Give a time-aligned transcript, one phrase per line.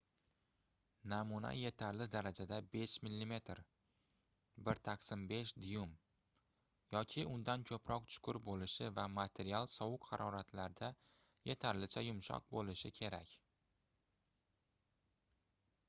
[1.11, 3.33] namuna yetarli darajada— 5 mm
[4.69, 5.91] 1/5 duym
[6.95, 10.91] yoki undan ko'proq chuqur bo'lishi va material sovuq haroratlarda
[11.53, 13.37] yetarlicha yumshoq bo'lishi kerak